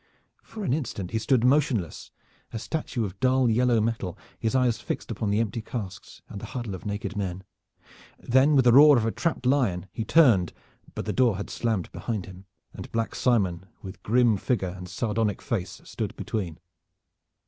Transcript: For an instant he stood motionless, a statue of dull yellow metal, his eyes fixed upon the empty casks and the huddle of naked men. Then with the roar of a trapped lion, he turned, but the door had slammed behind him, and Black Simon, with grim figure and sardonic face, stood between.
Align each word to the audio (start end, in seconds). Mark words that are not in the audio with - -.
For 0.41 0.63
an 0.65 0.73
instant 0.73 1.11
he 1.11 1.19
stood 1.19 1.43
motionless, 1.43 2.09
a 2.51 2.57
statue 2.57 3.05
of 3.05 3.19
dull 3.19 3.47
yellow 3.47 3.79
metal, 3.79 4.17
his 4.39 4.55
eyes 4.55 4.81
fixed 4.81 5.11
upon 5.11 5.29
the 5.29 5.39
empty 5.39 5.61
casks 5.61 6.23
and 6.27 6.41
the 6.41 6.47
huddle 6.57 6.73
of 6.73 6.87
naked 6.87 7.15
men. 7.15 7.43
Then 8.19 8.55
with 8.55 8.65
the 8.65 8.73
roar 8.73 8.97
of 8.97 9.05
a 9.05 9.11
trapped 9.11 9.45
lion, 9.45 9.85
he 9.91 10.03
turned, 10.03 10.53
but 10.95 11.05
the 11.05 11.13
door 11.13 11.37
had 11.37 11.51
slammed 11.51 11.91
behind 11.91 12.25
him, 12.25 12.45
and 12.73 12.91
Black 12.91 13.13
Simon, 13.13 13.67
with 13.83 14.01
grim 14.01 14.37
figure 14.37 14.69
and 14.75 14.89
sardonic 14.89 15.39
face, 15.39 15.81
stood 15.83 16.15
between. 16.15 16.57